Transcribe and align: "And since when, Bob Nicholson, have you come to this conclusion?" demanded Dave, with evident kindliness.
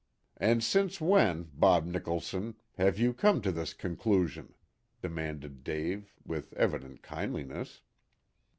"And 0.37 0.63
since 0.63 0.99
when, 0.99 1.51
Bob 1.53 1.85
Nicholson, 1.85 2.55
have 2.79 2.97
you 2.97 3.13
come 3.13 3.39
to 3.43 3.51
this 3.51 3.71
conclusion?" 3.75 4.55
demanded 4.99 5.63
Dave, 5.63 6.15
with 6.25 6.53
evident 6.53 7.03
kindliness. 7.03 7.81